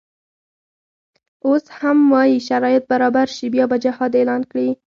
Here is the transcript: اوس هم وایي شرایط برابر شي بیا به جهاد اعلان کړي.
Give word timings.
اوس 1.45 1.65
هم 1.79 1.97
وایي 2.13 2.37
شرایط 2.49 2.83
برابر 2.91 3.25
شي 3.35 3.47
بیا 3.53 3.65
به 3.71 3.77
جهاد 3.85 4.11
اعلان 4.19 4.41
کړي. 4.51 4.67